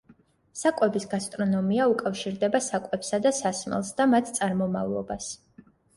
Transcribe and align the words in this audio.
საკვების 0.59 1.03
გასტრონომია 1.11 1.85
უკავშირდება 1.91 2.61
საკვებსა 2.69 3.19
და 3.27 3.33
სასმელს 3.41 3.93
და 4.01 4.09
მათ 4.15 4.33
წარმომავლობას. 4.39 5.29